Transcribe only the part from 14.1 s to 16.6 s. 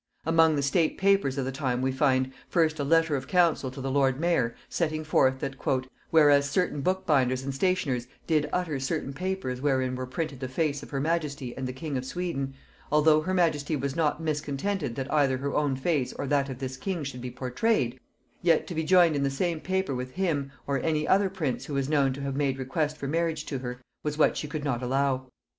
miscontented that either her own face or that of